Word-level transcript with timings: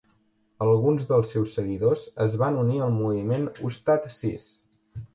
Alguns 0.65 1.05
dels 1.11 1.33
seus 1.35 1.53
seguidors 1.59 2.07
es 2.27 2.39
van 2.45 2.59
unir 2.65 2.81
al 2.89 2.97
moviment 3.05 3.49
Ustadh 3.71 4.13
Sis. 4.19 4.53